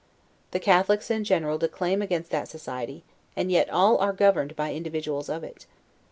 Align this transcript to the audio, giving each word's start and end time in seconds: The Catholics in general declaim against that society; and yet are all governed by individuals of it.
The 0.49 0.59
Catholics 0.59 1.11
in 1.11 1.23
general 1.23 1.59
declaim 1.59 2.01
against 2.01 2.31
that 2.31 2.47
society; 2.47 3.03
and 3.35 3.51
yet 3.51 3.69
are 3.69 3.73
all 4.01 4.13
governed 4.13 4.55
by 4.55 4.73
individuals 4.73 5.29
of 5.29 5.43
it. 5.43 5.67